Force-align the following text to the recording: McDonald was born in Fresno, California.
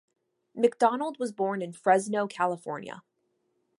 McDonald 0.55 1.19
was 1.19 1.31
born 1.31 1.61
in 1.61 1.73
Fresno, 1.73 2.25
California. 2.25 3.03